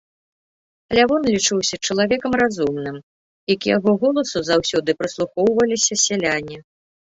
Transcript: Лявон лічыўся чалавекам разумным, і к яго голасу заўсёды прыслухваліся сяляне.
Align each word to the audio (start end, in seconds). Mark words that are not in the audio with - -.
Лявон 0.99 1.27
лічыўся 1.33 1.75
чалавекам 1.87 2.31
разумным, 2.43 2.97
і 3.53 3.61
к 3.61 3.73
яго 3.77 3.91
голасу 4.07 4.37
заўсёды 4.51 4.89
прыслухваліся 5.03 5.93
сяляне. 6.09 6.57